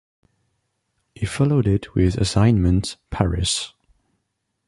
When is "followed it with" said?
1.27-2.17